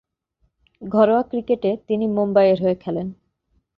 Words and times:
ঘরোয়া 0.81 1.23
ক্রিকেটে 1.23 1.71
তিনি 1.87 2.05
মুম্বইয়ের 2.07 2.59
হয়ে 2.63 2.75
খেলেন। 2.75 3.07